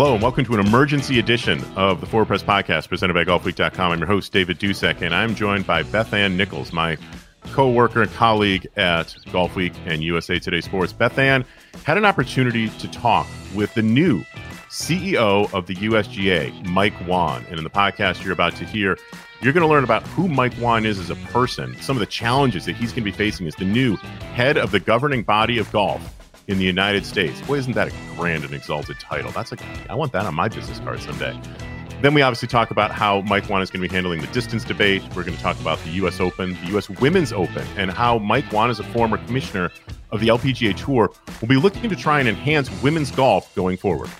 [0.00, 3.92] Hello, and welcome to an emergency edition of the Forward Press Podcast presented by GolfWeek.com.
[3.92, 6.96] I'm your host, David Dusek, and I'm joined by Beth Ann Nichols, my
[7.52, 10.94] co-worker and colleague at Golf Week and USA Today Sports.
[10.94, 11.44] Beth Ann
[11.84, 14.24] had an opportunity to talk with the new
[14.70, 17.44] CEO of the USGA, Mike Whan.
[17.50, 18.96] And in the podcast you're about to hear,
[19.42, 22.06] you're going to learn about who Mike Whan is as a person, some of the
[22.06, 25.58] challenges that he's going to be facing as the new head of the governing body
[25.58, 26.19] of golf
[26.50, 27.40] in the United States.
[27.42, 29.30] Boy, isn't that a grand and exalted title?
[29.30, 31.40] That's like, I want that on my business card someday.
[32.02, 34.64] Then we obviously talk about how Mike Whan is going to be handling the distance
[34.64, 35.02] debate.
[35.14, 36.18] We're going to talk about the U.S.
[36.18, 36.90] Open, the U.S.
[36.90, 39.70] Women's Open, and how Mike Whan, as a former commissioner
[40.10, 44.10] of the LPGA Tour, will be looking to try and enhance women's golf going forward.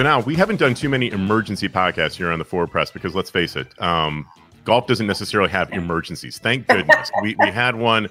[0.00, 3.14] So now we haven't done too many emergency podcasts here on the Forward Press because
[3.14, 4.26] let's face it, um,
[4.64, 6.38] golf doesn't necessarily have emergencies.
[6.38, 7.10] Thank goodness.
[7.20, 8.08] we, we had one,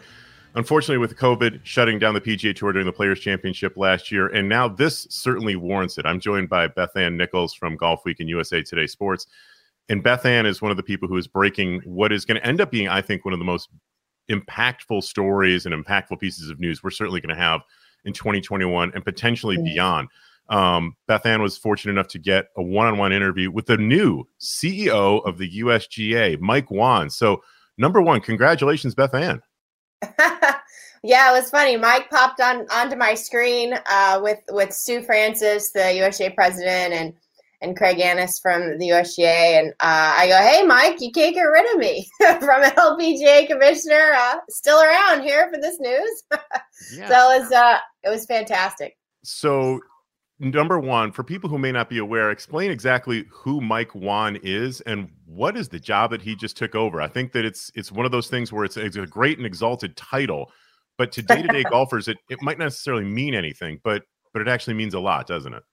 [0.54, 4.28] unfortunately, with COVID shutting down the PGA Tour during the Players Championship last year.
[4.28, 6.06] And now this certainly warrants it.
[6.06, 9.26] I'm joined by Beth Ann Nichols from Golf Week and USA Today Sports.
[9.90, 12.46] And Beth Ann is one of the people who is breaking what is going to
[12.46, 13.68] end up being, I think, one of the most
[14.30, 17.62] impactful stories and impactful pieces of news we're certainly going to have
[18.06, 20.08] in 2021 and potentially beyond.
[20.50, 25.26] Um, Beth Ann was fortunate enough to get a one-on-one interview with the new CEO
[25.26, 27.10] of the USGA, Mike Whan.
[27.10, 27.42] So,
[27.78, 29.42] number one, congratulations, Beth Ann.
[31.04, 31.78] yeah, it was funny.
[31.78, 37.14] Mike popped on onto my screen uh, with with Stu Francis, the USGA president, and
[37.62, 41.42] and Craig Annis from the USGA, and uh, I go, "Hey, Mike, you can't get
[41.42, 42.10] rid of me
[42.40, 46.24] from an LPGA commissioner, uh, still around here for this news."
[46.96, 47.08] yeah.
[47.08, 48.98] So it was uh, it was fantastic.
[49.24, 49.82] So
[50.40, 54.82] number one, for people who may not be aware, explain exactly who Mike Whan is
[54.82, 57.02] and what is the job that he just took over.
[57.02, 59.46] I think that it's it's one of those things where it's, it's a great and
[59.46, 60.52] exalted title,
[60.98, 64.42] but to day to day golfers, it, it might not necessarily mean anything, but but
[64.42, 65.64] it actually means a lot, doesn't it?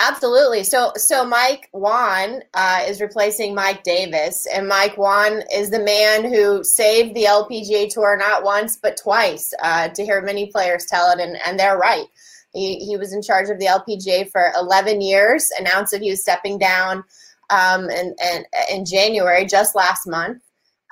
[0.00, 0.62] Absolutely.
[0.62, 6.22] So, so Mike Whan uh, is replacing Mike Davis, and Mike Whan is the man
[6.22, 9.52] who saved the LPGA Tour not once but twice.
[9.60, 12.06] Uh, to hear many players tell it, and and they're right.
[12.52, 16.22] He, he was in charge of the LPGA for 11 years, announced that he was
[16.22, 17.04] stepping down
[17.50, 20.42] um, in, in, in January, just last month,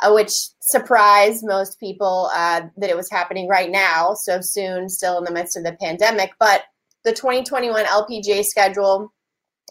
[0.03, 5.19] uh, which surprised most people uh, that it was happening right now, so soon, still
[5.19, 6.33] in the midst of the pandemic.
[6.39, 6.63] But
[7.05, 9.13] the 2021 LPGA schedule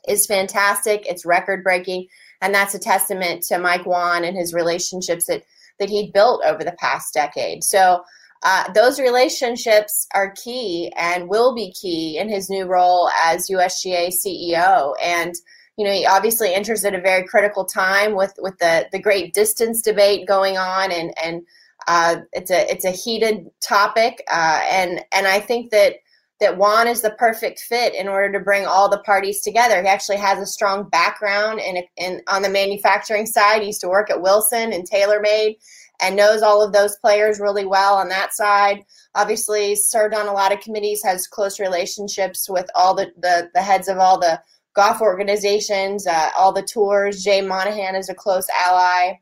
[0.07, 2.07] is fantastic, it's record breaking,
[2.41, 5.43] and that's a testament to Mike Whan and his relationships that,
[5.79, 7.63] that he built over the past decade.
[7.63, 8.03] So,
[8.45, 14.13] uh, those relationships are key and will be key in his new role as USGA
[14.13, 14.93] CEO.
[15.03, 15.33] And
[15.77, 19.33] you know, he obviously enters at a very critical time with with the the great
[19.33, 21.41] distance debate going on, and and
[21.87, 25.95] uh, it's a it's a heated topic, uh, and and I think that
[26.39, 29.81] that Whan is the perfect fit in order to bring all the parties together.
[29.81, 33.61] He actually has a strong background in, in on the manufacturing side.
[33.61, 35.57] He used to work at Wilson and TaylorMade
[36.01, 38.83] and knows all of those players really well on that side.
[39.15, 43.61] Obviously, served on a lot of committees, has close relationships with all the, the, the
[43.61, 44.39] heads of all the
[44.75, 47.23] golf organizations, uh, all the tours.
[47.23, 49.13] Jay Monahan is a close ally.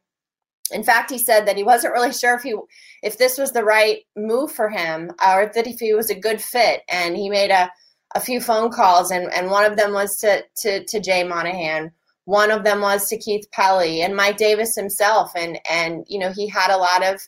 [0.72, 2.56] In fact, he said that he wasn't really sure if he
[3.04, 6.20] if this was the right move for him or if that if he was a
[6.20, 6.82] good fit.
[6.90, 7.70] And he made a,
[8.16, 11.92] a few phone calls, and, and one of them was to, to, to Jay Monahan
[12.26, 16.32] one of them was to Keith Pelley and Mike Davis himself, and and you know
[16.32, 17.22] he had a lot of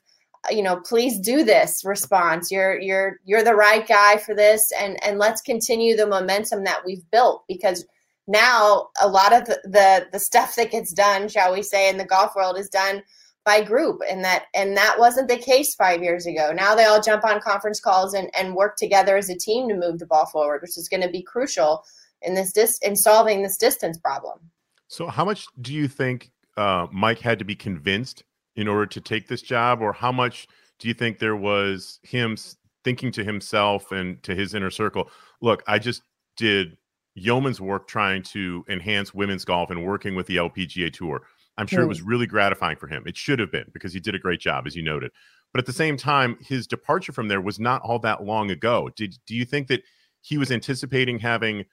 [0.49, 2.51] you know please do this response.
[2.51, 4.71] You're you're you're the right guy for this.
[4.79, 7.85] And and let's continue the momentum that we've built because
[8.27, 11.97] now a lot of the, the the, stuff that gets done shall we say in
[11.97, 13.03] the golf world is done
[13.43, 14.01] by group.
[14.09, 16.51] And that and that wasn't the case five years ago.
[16.55, 19.75] Now they all jump on conference calls and, and work together as a team to
[19.75, 21.83] move the ball forward which is going to be crucial
[22.21, 24.39] in this dis- in solving this distance problem
[24.87, 28.23] so, how much do you think uh, Mike had to be convinced
[28.55, 30.47] in order to take this job, or how much
[30.79, 32.37] do you think there was him
[32.83, 35.09] thinking to himself and to his inner circle,
[35.41, 36.03] look, I just
[36.37, 36.77] did
[37.15, 41.21] yeoman's work trying to enhance women's golf and working with the LPGA Tour.
[41.57, 41.85] I'm sure mm.
[41.85, 43.03] it was really gratifying for him.
[43.05, 45.11] It should have been because he did a great job, as you noted.
[45.51, 48.89] But at the same time, his departure from there was not all that long ago.
[48.95, 49.83] Did do you think that
[50.21, 51.65] he was anticipating having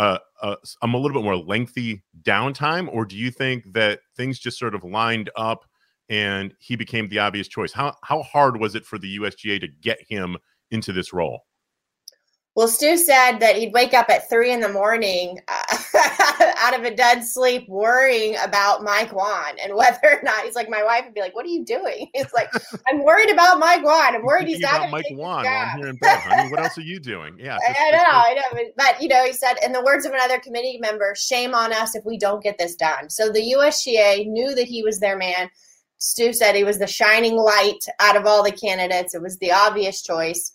[0.00, 4.74] a, a little bit more lengthy downtime, or do you think that things just sort
[4.74, 5.64] of lined up
[6.08, 7.72] and he became the obvious choice?
[7.72, 10.36] How how hard was it for the USGA to get him
[10.70, 11.42] into this role?
[12.56, 15.76] Well, Stu said that he'd wake up at three in the morning uh,
[16.58, 20.68] out of a dead sleep worrying about Mike Whan and whether or not he's like,
[20.68, 22.08] my wife would be like, What are you doing?
[22.14, 22.50] He's like,
[22.88, 24.16] I'm worried about Mike Whan.
[24.16, 26.50] I'm worried he's not Mike while I'm here in bed, honey.
[26.50, 27.36] What else are you doing?
[27.38, 27.56] Yeah.
[27.66, 28.70] Just, I know, I know.
[28.76, 31.94] But, you know, he said, in the words of another committee member, shame on us
[31.94, 33.08] if we don't get this done.
[33.10, 35.50] So the USGA knew that he was their man.
[35.98, 39.14] Stu said he was the shining light out of all the candidates.
[39.14, 40.52] It was the obvious choice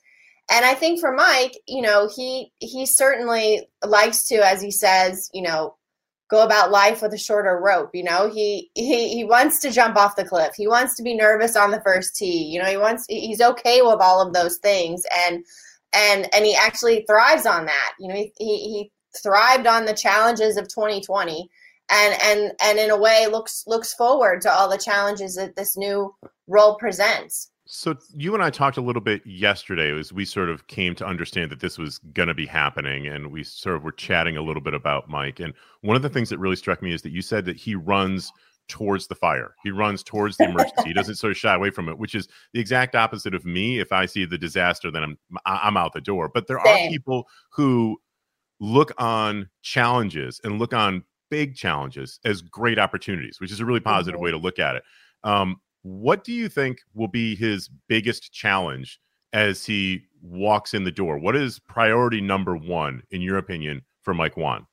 [0.49, 5.29] and I think for Mike, you know, he he certainly likes to, as he says,
[5.33, 5.75] you know,
[6.29, 7.91] go about life with a shorter rope.
[7.93, 10.53] You know, he he he wants to jump off the cliff.
[10.55, 12.43] He wants to be nervous on the first tee.
[12.43, 15.43] You know, he wants he's okay with all of those things, and
[15.93, 17.93] and and he actually thrives on that.
[17.99, 18.91] You know, he he, he
[19.23, 21.49] thrived on the challenges of 2020
[21.89, 25.77] and and and in a way looks looks forward to all the challenges that this
[25.77, 26.13] new
[26.47, 30.67] role presents so you and I talked a little bit yesterday as we sort of
[30.67, 33.91] came to understand that this was going to be happening, and we sort of were
[33.91, 35.39] chatting a little bit about Mike.
[35.39, 37.75] And one of the things that really struck me is that you said that he
[37.75, 38.31] runs
[38.67, 39.55] towards the fire.
[39.63, 40.83] He runs towards the emergency.
[40.85, 43.79] he doesn't sort of shy away from it, which is the exact opposite of me.
[43.79, 46.29] If I see the disaster, then I'm I'm out the door.
[46.33, 47.97] But there are people who
[48.59, 53.79] look on challenges and look on big challenges as great opportunities, which is a really
[53.79, 54.25] positive mm-hmm.
[54.25, 54.83] way to look at it.
[55.23, 58.99] Um, what do you think will be his biggest challenge
[59.33, 61.19] as he walks in the door?
[61.19, 64.65] What is priority number one, in your opinion, for Mike Whan?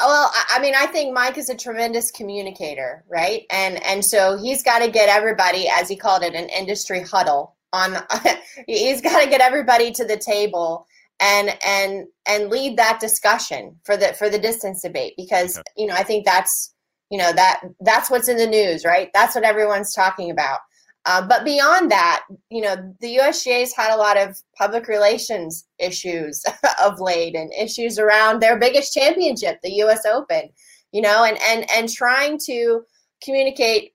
[0.00, 3.42] Uh, well, I mean, I think Mike is a tremendous communicator, right?
[3.50, 7.56] And and so he's got to get everybody, as he called it, an industry huddle
[7.72, 7.96] on.
[8.68, 10.86] he's got to get everybody to the table
[11.20, 15.94] and and and lead that discussion for the for the distance debate because you know
[15.94, 16.73] I think that's
[17.14, 19.10] you know that that's what's in the news right?
[19.14, 20.58] That's what everyone's talking about.
[21.06, 26.42] Uh, but beyond that you know the usga's had a lot of public relations issues
[26.82, 30.48] of late and issues around their biggest championship the us open
[30.92, 32.80] you know and and and trying to
[33.22, 33.92] communicate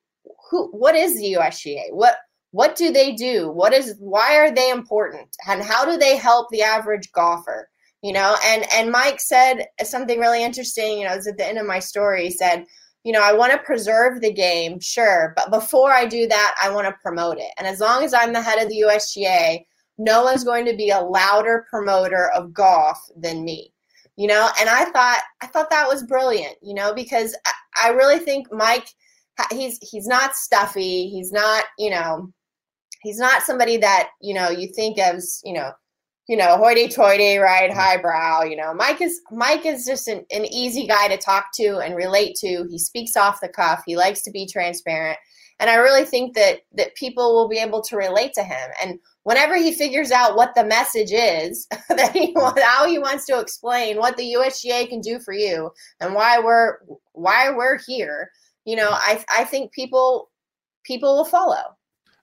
[0.52, 2.18] who what is the usga what
[2.52, 3.52] what do they do?
[3.52, 5.36] What is why are they important?
[5.48, 7.70] And how do they help the average golfer?
[8.02, 11.46] You know and and mike said something really interesting you know it was at the
[11.46, 12.26] end of my story.
[12.26, 12.64] He said
[13.04, 16.70] you know, I want to preserve the game, sure, but before I do that, I
[16.70, 17.52] want to promote it.
[17.58, 19.66] And as long as I'm the head of the USGA,
[19.98, 23.74] no one's going to be a louder promoter of golf than me.
[24.16, 27.38] You know, and I thought I thought that was brilliant, you know, because
[27.82, 28.90] I, really think Mike
[29.50, 32.30] he's he's not stuffy, he's not, you know,
[33.02, 35.72] he's not somebody that, you know, you think as, you know,
[36.30, 38.44] you know, hoity-toity, right, highbrow.
[38.44, 41.96] You know, Mike is Mike is just an, an easy guy to talk to and
[41.96, 42.68] relate to.
[42.70, 43.82] He speaks off the cuff.
[43.84, 45.18] He likes to be transparent,
[45.60, 48.70] and I really think that that people will be able to relate to him.
[48.80, 53.40] And whenever he figures out what the message is, that he how he wants to
[53.40, 56.78] explain what the USGA can do for you and why we're
[57.14, 58.30] why we're here,
[58.66, 60.30] you know, I I think people
[60.84, 61.76] people will follow.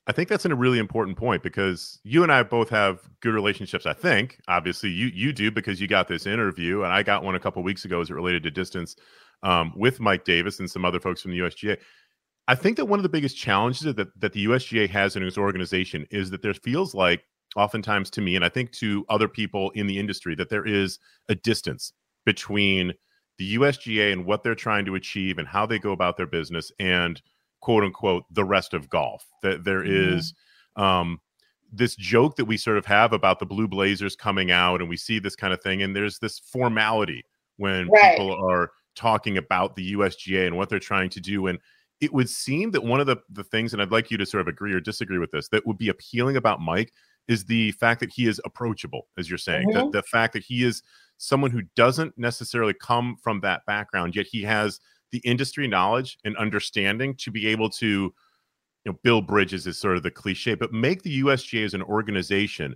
[0.09, 3.87] I think that's a really important point because you and I both have good relationships.
[3.87, 7.35] I think, obviously, you you do because you got this interview, and I got one
[7.35, 8.95] a couple weeks ago as it related to distance
[9.43, 11.79] um, with Mike Davis and some other folks from the USGA.
[12.49, 15.37] I think that one of the biggest challenges that that the USGA has in its
[15.37, 17.25] organization is that there feels like,
[17.57, 21.01] oftentimes to me, and I think to other people in the industry, that there is
[21.29, 21.93] a distance
[22.25, 22.93] between
[23.39, 26.71] the USGA and what they're trying to achieve and how they go about their business
[26.79, 27.21] and
[27.61, 29.25] quote unquote the rest of golf.
[29.43, 30.35] That there is
[30.77, 31.21] um,
[31.73, 34.97] this joke that we sort of have about the Blue Blazers coming out, and we
[34.97, 37.25] see this kind of thing, and there's this formality
[37.57, 38.17] when right.
[38.17, 41.47] people are talking about the USGA and what they're trying to do.
[41.47, 41.59] And
[42.01, 44.41] it would seem that one of the, the things, and I'd like you to sort
[44.41, 46.93] of agree or disagree with this, that would be appealing about Mike
[47.29, 49.91] is the fact that he is approachable, as you're saying, mm-hmm.
[49.91, 50.83] the, the fact that he is
[51.19, 54.81] someone who doesn't necessarily come from that background, yet he has
[55.13, 58.13] the industry knowledge and understanding to be able to you
[58.93, 62.75] know build bridges is sort of the cliche but make the usga as an organization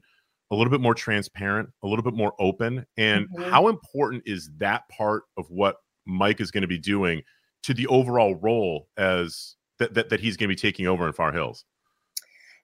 [0.50, 3.50] a little bit more transparent a little bit more open and mm-hmm.
[3.50, 7.22] how important is that part of what mike is going to be doing
[7.62, 11.12] to the overall role as that, that, that he's going to be taking over in
[11.12, 11.64] far hills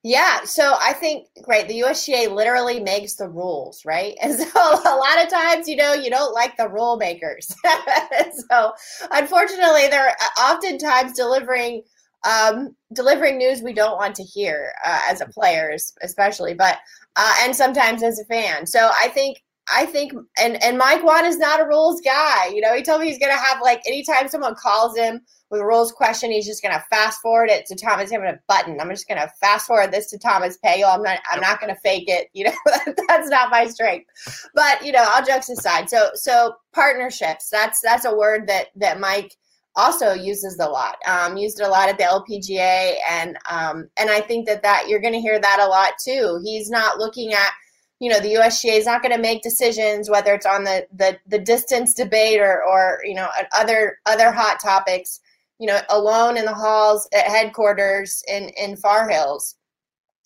[0.07, 1.67] Yeah, so I think great.
[1.67, 4.15] The USGA literally makes the rules, right?
[4.21, 7.53] And so a lot of times, you know, you don't like the rule makers.
[8.49, 8.71] so
[9.11, 11.83] unfortunately, they're uh, oftentimes delivering
[12.25, 16.77] um, delivering news we don't want to hear uh, as a players, especially, but
[17.17, 18.65] uh, and sometimes as a fan.
[18.65, 19.39] So I think
[19.73, 22.47] I think and and Mike Whan is not a rules guy.
[22.47, 25.65] You know, he told me he's gonna have like anytime someone calls him with a
[25.65, 28.11] rules question, he's just gonna fast forward it to Thomas.
[28.11, 28.79] Having a button.
[28.79, 30.93] I'm just gonna fast forward this to Thomas Pagel.
[30.93, 31.19] I'm not.
[31.31, 32.29] I'm not gonna fake it.
[32.33, 32.53] You know,
[33.07, 34.09] that's not my strength.
[34.55, 37.49] But you know, all jokes aside, so so partnerships.
[37.49, 39.33] That's that's a word that that Mike
[39.77, 40.97] also uses a lot.
[41.07, 44.87] Um, used it a lot at the LPGA, and um, and I think that that
[44.89, 46.41] you're going to hear that a lot too.
[46.43, 47.51] He's not looking at
[47.99, 51.17] you know the USGA is not going to make decisions whether it's on the, the
[51.27, 55.19] the distance debate or or you know other other hot topics
[55.59, 59.55] you know alone in the halls at headquarters in in Far Hills.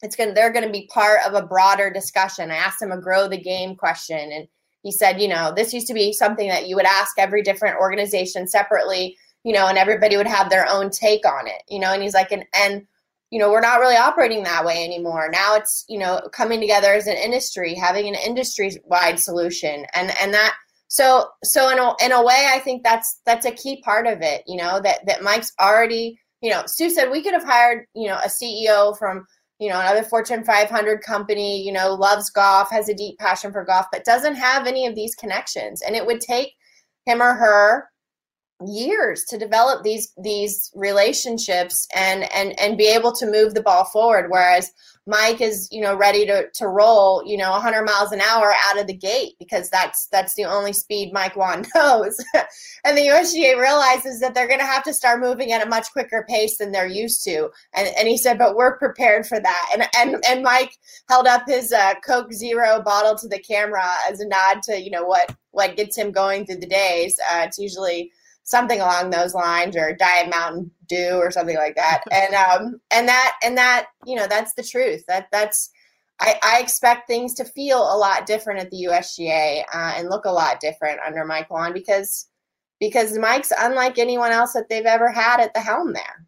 [0.01, 2.51] It's going they're going to be part of a broader discussion.
[2.51, 4.47] I asked him a grow the game question and
[4.83, 7.77] he said, you know, this used to be something that you would ask every different
[7.77, 11.93] organization separately, you know, and everybody would have their own take on it, you know,
[11.93, 12.87] and he's like and and
[13.31, 15.29] you know, we're not really operating that way anymore.
[15.31, 19.85] Now it's, you know, coming together as an industry, having an industry wide solution.
[19.93, 20.55] And, and that,
[20.89, 24.21] so, so in a, in a way, I think that's, that's a key part of
[24.21, 27.85] it, you know, that, that Mike's already, you know, Stu said we could have hired,
[27.95, 29.25] you know, a CEO from,
[29.59, 33.63] you know, another Fortune 500 company, you know, loves golf, has a deep passion for
[33.63, 35.81] golf, but doesn't have any of these connections.
[35.81, 36.49] And it would take
[37.05, 37.90] him or her
[38.65, 43.85] years to develop these these relationships and and and be able to move the ball
[43.85, 44.29] forward.
[44.29, 44.71] Whereas
[45.07, 48.79] Mike is you know ready to to roll you know 100 miles an hour out
[48.79, 52.17] of the gate because that's that's the only speed Mike Whan knows.
[52.83, 55.91] And the USGA realizes that they're going to have to start moving at a much
[55.91, 57.49] quicker pace than they're used to.
[57.73, 59.69] And and he said but we're prepared for that.
[59.73, 60.77] And and and Mike
[61.09, 64.91] held up his uh, Coke Zero bottle to the camera as a nod to you
[64.91, 67.19] know what what gets him going through the days.
[67.31, 68.11] Uh, it's usually
[68.51, 73.07] something along those lines or diet mountain dew or something like that and um and
[73.07, 75.71] that and that you know that's the truth that that's
[76.19, 80.25] I, I expect things to feel a lot different at the USGA uh, and look
[80.25, 82.27] a lot different under Mike Whan because
[82.79, 86.27] because Mike's unlike anyone else that they've ever had at the helm there.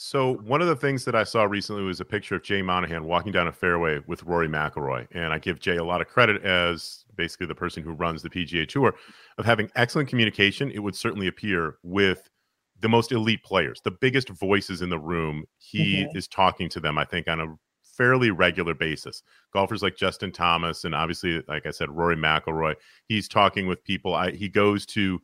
[0.00, 3.02] So one of the things that I saw recently was a picture of Jay Monahan
[3.02, 6.40] walking down a fairway with Rory McIlroy, and I give Jay a lot of credit
[6.44, 8.94] as basically the person who runs the PGA Tour
[9.38, 10.70] of having excellent communication.
[10.70, 12.30] It would certainly appear with
[12.78, 15.44] the most elite players, the biggest voices in the room.
[15.58, 16.16] He mm-hmm.
[16.16, 19.24] is talking to them, I think, on a fairly regular basis.
[19.52, 22.76] Golfers like Justin Thomas and obviously, like I said, Rory McIlroy.
[23.08, 24.14] He's talking with people.
[24.14, 25.20] I, he goes to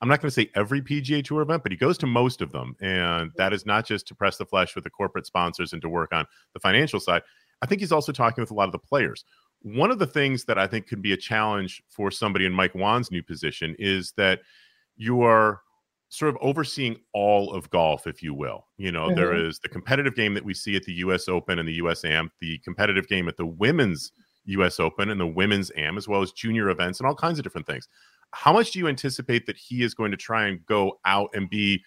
[0.00, 2.52] I'm not going to say every PGA Tour event, but he goes to most of
[2.52, 2.76] them.
[2.80, 5.88] And that is not just to press the flesh with the corporate sponsors and to
[5.88, 6.24] work on
[6.54, 7.22] the financial side.
[7.62, 9.24] I think he's also talking with a lot of the players.
[9.62, 12.74] One of the things that I think could be a challenge for somebody in Mike
[12.74, 14.40] Whan's new position is that
[14.96, 15.62] you are
[16.10, 18.66] sort of overseeing all of golf, if you will.
[18.76, 19.16] You know, mm-hmm.
[19.16, 22.04] there is the competitive game that we see at the US Open and the US
[22.04, 24.12] Am, the competitive game at the women's
[24.48, 27.42] US Open and the women's Am, as well as junior events and all kinds of
[27.42, 27.88] different things
[28.32, 31.48] how much do you anticipate that he is going to try and go out and
[31.48, 31.82] be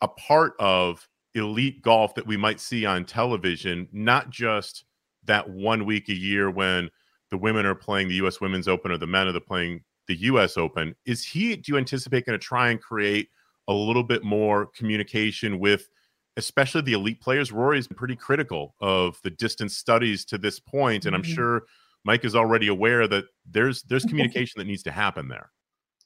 [0.00, 4.84] a part of elite golf that we might see on television, not just
[5.24, 6.88] that one week a year when
[7.30, 8.40] the women are playing the U.S.
[8.40, 10.56] Women's Open or the men are playing the U.S.
[10.56, 10.94] Open?
[11.04, 13.28] Is he, do you anticipate, going to try and create
[13.68, 15.88] a little bit more communication with?
[16.36, 17.50] especially the elite players.
[17.50, 21.32] Rory Rory's pretty critical of the distance studies to this point, and I'm mm-hmm.
[21.32, 21.62] sure
[22.04, 25.50] Mike is already aware that there's there's communication that needs to happen there.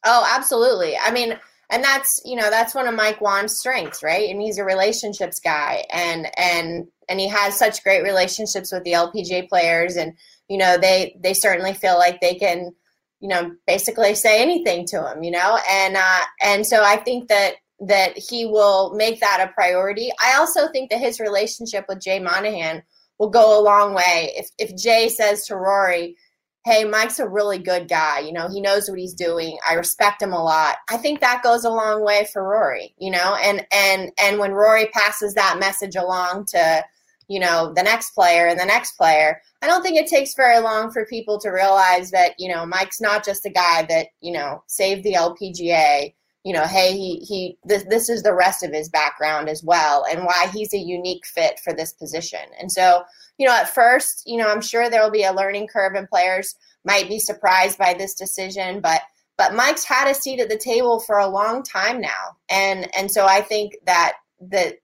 [0.04, 0.96] Oh, absolutely.
[0.96, 1.38] I mean,
[1.70, 4.28] and that's you know that's one of Mike Whan's strengths, right?
[4.28, 8.92] And he's a relationships guy, and and and he has such great relationships with the
[8.92, 10.12] LPGA players, and
[10.48, 12.72] you know they they certainly feel like they can
[13.20, 17.28] you know basically say anything to him, you know, and uh, and so I think
[17.28, 20.10] that that he will make that a priority.
[20.22, 22.82] I also think that his relationship with Jay Monahan
[23.18, 24.32] will go a long way.
[24.36, 26.16] If if Jay says to Rory,
[26.64, 28.20] hey, Mike's a really good guy.
[28.20, 29.58] You know, he knows what he's doing.
[29.68, 30.76] I respect him a lot.
[30.88, 34.52] I think that goes a long way for Rory, you know, and and and when
[34.52, 36.84] Rory passes that message along to,
[37.28, 40.60] you know, the next player and the next player, I don't think it takes very
[40.60, 44.32] long for people to realize that, you know, Mike's not just a guy that, you
[44.32, 46.14] know, saved the LPGA.
[46.44, 50.04] You know, hey, he he this this is the rest of his background as well
[50.10, 52.40] and why he's a unique fit for this position.
[52.60, 53.04] And so
[53.38, 56.08] you know, at first, you know, I'm sure there will be a learning curve and
[56.08, 59.02] players might be surprised by this decision, but
[59.38, 62.36] but Mike's had a seat at the table for a long time now.
[62.50, 64.76] And and so I think that that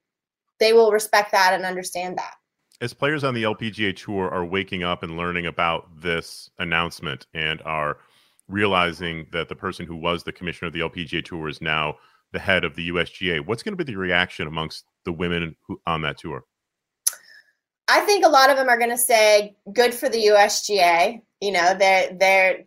[0.59, 2.35] they will respect that and understand that.
[2.81, 7.61] as players on the LPGA tour are waking up and learning about this announcement and
[7.63, 7.97] are
[8.49, 11.95] realizing that the person who was the commissioner of the LPGA tour is now
[12.33, 15.79] the head of the USGA, what's going to be the reaction amongst the women who,
[15.87, 16.43] on that tour?
[17.87, 21.51] I think a lot of them are going to say, "Good for the USGA." You
[21.51, 22.59] know, they're they're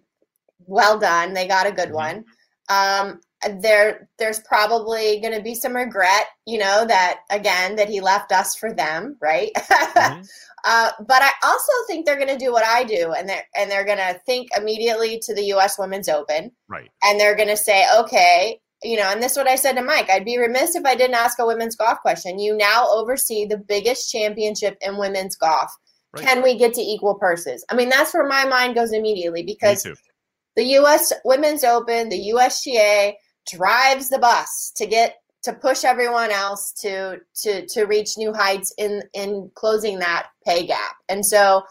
[0.67, 1.33] well done.
[1.33, 1.95] They got a good mm-hmm.
[1.95, 2.25] one.
[2.69, 3.21] Um,
[3.61, 8.31] there there's probably going to be some regret you know that again that he left
[8.33, 10.23] us for them right mm-hmm.
[10.65, 13.71] Uh, but i also think they're going to do what i do and they're and
[13.71, 16.53] they're going to think immediately to the us women's open.
[16.69, 16.91] Right.
[17.03, 19.83] And they're going to say okay you know and this is what i said to
[19.83, 22.39] mike i'd be remiss if i didn't ask a women's golf question.
[22.39, 25.73] You now oversee the biggest championship in women's golf.
[26.15, 26.27] Right.
[26.27, 27.65] can we get to equal purses?
[27.69, 29.87] I mean that's where my mind goes immediately because
[30.57, 33.15] the us women's open the usga
[33.51, 38.73] drives the bus to get to push everyone else to to to reach new heights
[38.79, 40.97] in in closing that pay gap.
[41.09, 41.63] And so,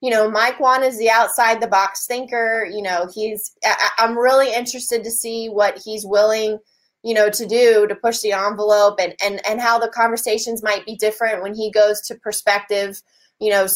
[0.00, 2.68] you know, Mike Whan is the outside the box thinker.
[2.70, 6.58] You know, he's I, I'm really interested to see what he's willing
[7.04, 10.84] you know to do to push the envelope and and and how the conversations might
[10.86, 13.00] be different when he goes to prospective
[13.38, 13.66] you know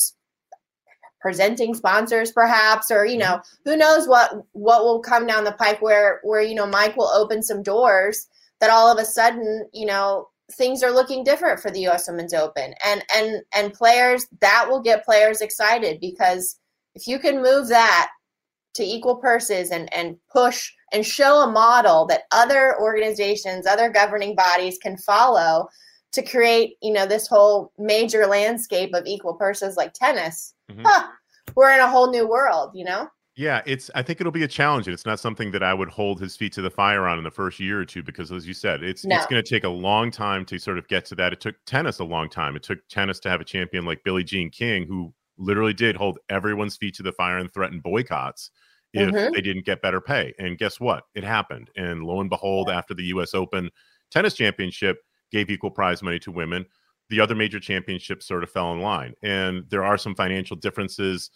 [1.21, 3.71] presenting sponsors perhaps or you know mm-hmm.
[3.71, 7.09] who knows what what will come down the pipe where where you know mike will
[7.09, 8.29] open some doors
[8.61, 12.35] that all of a sudden you know things are looking different for the us women's
[12.35, 16.59] open and and and players that will get players excited because
[16.95, 18.11] if you can move that
[18.75, 24.35] to equal purses and and push and show a model that other organizations other governing
[24.35, 25.69] bodies can follow
[26.13, 30.83] to create you know this whole major landscape of equal purses like tennis mm-hmm.
[30.85, 31.09] huh,
[31.55, 33.07] we're in a whole new world you know
[33.39, 35.89] yeah it's i think it'll be a challenge and it's not something that i would
[35.89, 38.47] hold his feet to the fire on in the first year or two because as
[38.47, 39.17] you said it's no.
[39.17, 41.57] it's going to take a long time to sort of get to that it took
[41.65, 44.87] tennis a long time it took tennis to have a champion like billie jean king
[44.87, 48.51] who literally did hold everyone's feet to the fire and threaten boycotts
[48.95, 49.35] if mm-hmm.
[49.35, 52.95] they didn't get better pay and guess what it happened and lo and behold after
[52.95, 53.71] the us open
[54.11, 54.99] tennis championship
[55.31, 56.67] gave equal prize money to women.
[57.11, 59.15] The other major championships sort of fell in line.
[59.23, 61.31] And there are some financial differences.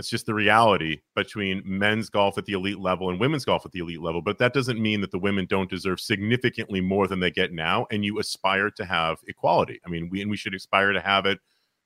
[0.00, 3.72] It's just the reality between men's golf at the elite level and women's golf at
[3.72, 4.22] the elite level.
[4.22, 7.86] But that doesn't mean that the women don't deserve significantly more than they get now.
[7.90, 9.78] And you aspire to have equality.
[9.86, 11.38] I mean, we and we should aspire to have it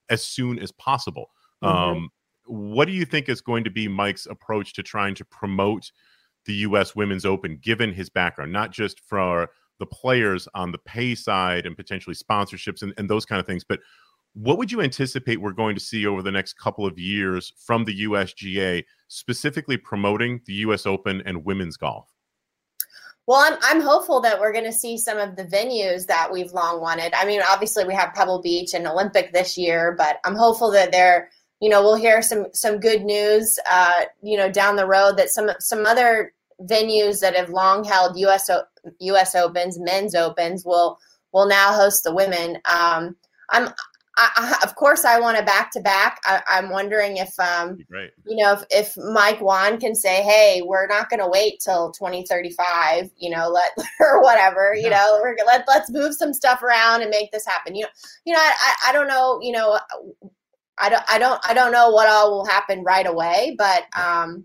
[0.09, 1.31] as soon as possible.
[1.63, 1.77] Mm-hmm.
[1.77, 2.11] Um,
[2.47, 5.91] what do you think is going to be Mike's approach to trying to promote
[6.47, 6.95] the U.S.
[6.95, 9.51] Women's Open, given his background, not just for
[9.81, 13.65] the players on the pay side and potentially sponsorships and, and those kind of things.
[13.65, 13.81] But
[14.35, 17.85] what would you anticipate we're going to see over the next couple of years from
[17.85, 22.11] the USGA, specifically promoting the US Open and women's golf?
[23.27, 26.53] Well, I'm, I'm hopeful that we're going to see some of the venues that we've
[26.53, 27.15] long wanted.
[27.15, 30.93] I mean, obviously we have Pebble Beach and Olympic this year, but I'm hopeful that
[30.93, 35.17] they're, you know, we'll hear some some good news, uh, you know, down the road
[35.17, 38.51] that some some other venues that have long held US
[38.99, 40.99] US Opens, men's Opens will
[41.33, 42.59] will now host the women.
[42.67, 43.17] Um,
[43.51, 43.71] I'm
[44.17, 46.21] I, I, of course I want a back to back.
[46.49, 47.79] I'm wondering if um,
[48.27, 51.91] you know if, if Mike Whan can say, hey, we're not going to wait till
[51.93, 54.83] 2035, you know, let or whatever, yeah.
[54.83, 57.75] you know, we're let let's move some stuff around and make this happen.
[57.75, 57.91] You know,
[58.25, 59.79] you know, I, I don't know, you know,
[60.79, 64.45] I don't I don't I don't know what all will happen right away, but um,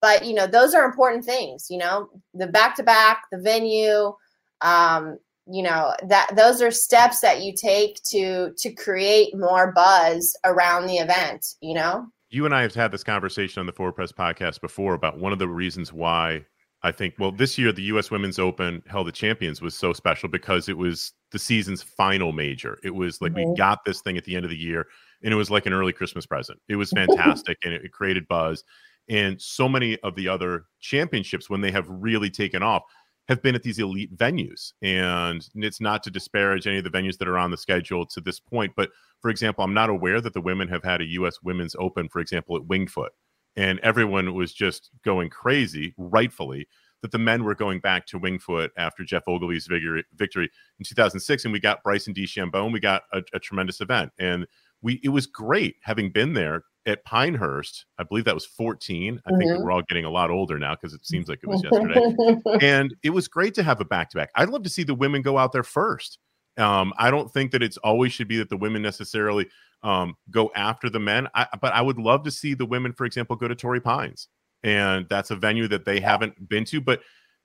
[0.00, 4.14] but you know those are important things you know the back to back the venue
[4.60, 10.36] um, you know that those are steps that you take to to create more buzz
[10.44, 12.06] around the event you know?
[12.30, 15.32] You and i have had this conversation on the Forward Press podcast before about one
[15.32, 16.44] of the reasons why
[16.82, 20.28] i think well this year the us women's open held the champions was so special
[20.28, 22.78] because it was the season's final major.
[22.84, 23.50] It was like mm-hmm.
[23.50, 24.86] we got this thing at the end of the year
[25.24, 26.60] and it was like an early christmas present.
[26.68, 28.62] It was fantastic and it, it created buzz.
[29.08, 32.84] And so many of the other championships, when they have really taken off,
[33.28, 34.72] have been at these elite venues.
[34.82, 38.20] And it's not to disparage any of the venues that are on the schedule to
[38.20, 38.72] this point.
[38.76, 41.38] But for example, I'm not aware that the women have had a U.S.
[41.42, 43.08] Women's Open, for example, at Wingfoot.
[43.56, 46.66] And everyone was just going crazy, rightfully,
[47.02, 49.68] that the men were going back to Wingfoot after Geoff Ogilvy's
[50.14, 51.44] victory in 2006.
[51.44, 54.10] And we got Bryson DeChambeau, and we got a, a tremendous event.
[54.18, 54.46] And
[54.82, 57.86] we it was great having been there at Pinehurst.
[57.98, 59.20] I believe that was 14.
[59.26, 59.38] I mm-hmm.
[59.38, 62.36] think we're all getting a lot older now because it seems like it was yesterday.
[62.60, 64.30] and it was great to have a back to back.
[64.34, 66.18] I'd love to see the women go out there first.
[66.56, 69.48] Um, I don't think that it's always should be that the women necessarily
[69.82, 73.04] um, go after the men, I, but I would love to see the women, for
[73.04, 74.28] example, go to Torrey Pines.
[74.62, 76.80] And that's a venue that they haven't been to.
[76.80, 77.00] But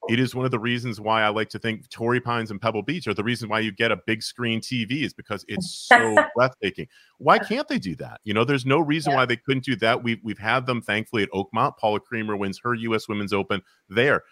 [0.07, 2.83] it is one of the reasons why I like to think Torrey Pines and Pebble
[2.83, 6.15] Beach are the reason why you get a big screen TV is because it's so
[6.35, 6.87] breathtaking.
[7.17, 8.21] Why can't they do that?
[8.23, 9.17] You know, there's no reason yeah.
[9.17, 10.01] why they couldn't do that.
[10.01, 11.77] We've we've had them thankfully at Oakmont.
[11.77, 13.09] Paula Creamer wins her U.S.
[13.09, 14.23] Women's Open there.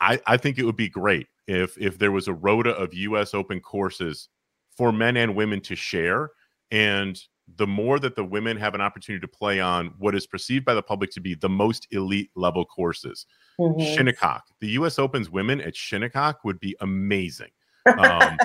[0.00, 3.32] I, I think it would be great if if there was a rota of U.S.
[3.32, 4.28] Open courses
[4.76, 6.30] for men and women to share,
[6.70, 7.18] and
[7.54, 10.74] the more that the women have an opportunity to play on what is perceived by
[10.74, 13.26] the public to be the most elite level courses.
[13.60, 13.94] Mm-hmm.
[13.94, 14.98] Shinnecock, the U.S.
[14.98, 17.50] Open's women at Shinnecock would be amazing.
[17.86, 18.36] Um,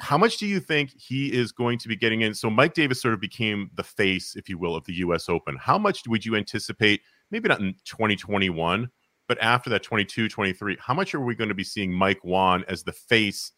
[0.00, 2.34] how much do you think he is going to be getting in?
[2.34, 5.28] So Mike Davis sort of became the face, if you will, of the U.S.
[5.28, 5.56] Open.
[5.56, 7.00] How much would you anticipate?
[7.30, 8.90] Maybe not in 2021,
[9.28, 12.64] but after that 22, 23, how much are we going to be seeing Mike Whan
[12.68, 13.52] as the face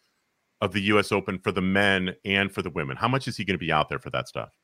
[0.59, 1.11] of the U.S.
[1.11, 2.97] Open for the men and for the women?
[2.97, 4.57] How much is he going to be out there for that stuff?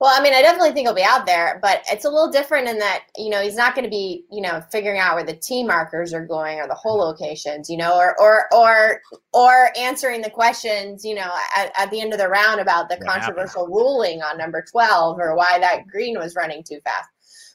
[0.00, 2.68] Well, I mean, I definitely think he'll be out there, but it's a little different
[2.68, 5.34] in that, you know, he's not going to be, you know, figuring out where the
[5.34, 9.00] tee markers are going or the hole locations, you know, or or or
[9.32, 12.96] or answering the questions, you know, at, at the end of the round about the
[12.96, 13.76] what controversial happened?
[13.76, 17.08] ruling on number 12 or why that green was running too fast.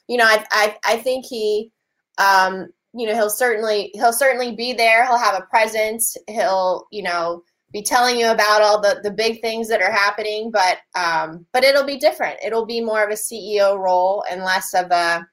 [0.06, 1.70] You know, I I, I think he
[2.18, 5.04] um, you know, he'll certainly he'll certainly be there.
[5.06, 6.16] He'll have a presence.
[6.28, 7.42] He'll, you know,
[7.74, 11.64] be telling you about all the the big things that are happening, but um, but
[11.64, 12.38] it'll be different.
[12.42, 15.26] It'll be more of a CEO role and less of a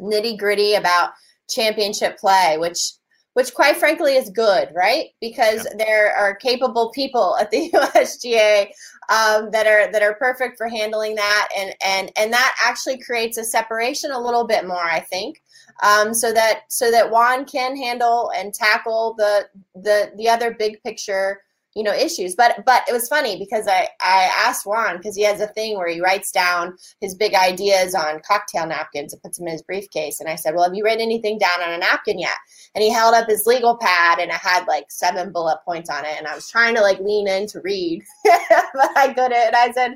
[0.00, 1.12] nitty gritty about
[1.48, 2.94] championship play, which
[3.34, 5.10] which quite frankly is good, right?
[5.20, 5.84] Because yeah.
[5.84, 8.70] there are capable people at the USGA
[9.08, 13.38] um, that are that are perfect for handling that, and and and that actually creates
[13.38, 15.40] a separation a little bit more, I think,
[15.84, 20.82] um, so that so that Whan can handle and tackle the the the other big
[20.82, 21.42] picture
[21.78, 22.34] you know issues.
[22.34, 25.76] But but it was funny because i i asked Whan because he has a thing
[25.76, 29.62] where he writes down his big ideas on cocktail napkins and puts them in his
[29.62, 30.18] briefcase.
[30.18, 32.36] And i said well have you written anything down on a napkin yet?
[32.74, 36.04] And he held up his legal pad and it had like seven bullet points on
[36.04, 36.16] it.
[36.18, 39.32] And i was trying to like lean in to read but i couldn't.
[39.32, 39.92] And i said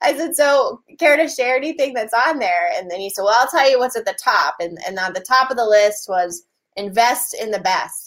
[0.00, 2.70] i said so care to share anything that's on there?
[2.76, 4.56] And then he said well i'll tell you what's at the top.
[4.58, 6.46] And and on the top of the list was
[6.76, 8.05] invest in the best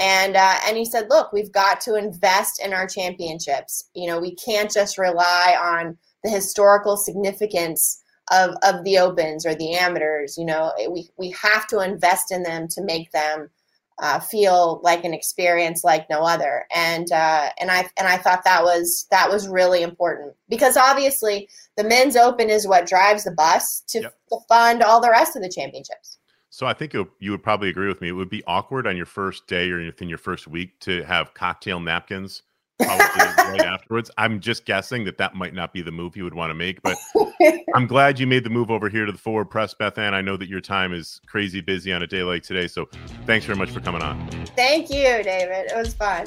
[0.00, 3.84] and uh, and he said, look, we've got to invest in our championships.
[3.94, 9.54] You know, we can't just rely on the historical significance of of the opens or
[9.54, 10.38] the amateurs.
[10.38, 13.50] You know, we we have to invest in them to make them
[13.98, 16.64] uh, feel like an experience like no other.
[16.74, 21.46] And uh, and I and I thought that was that was really important because obviously
[21.76, 24.14] the men's open is what drives the bus to, yep.
[24.30, 26.16] to fund all the rest of the championships.
[26.50, 28.08] So I think you would probably agree with me.
[28.08, 31.32] It would be awkward on your first day or within your first week to have
[31.32, 32.42] cocktail napkins
[32.80, 33.06] probably
[33.52, 34.10] right afterwards.
[34.18, 36.82] I'm just guessing that that might not be the move you would want to make,
[36.82, 36.96] but
[37.74, 40.12] I'm glad you made the move over here to the forward press, Beth Ann.
[40.12, 42.88] I know that your time is crazy busy on a day like today, so
[43.26, 44.28] thanks very much for coming on.
[44.56, 45.70] Thank you, David.
[45.70, 46.26] It was fun.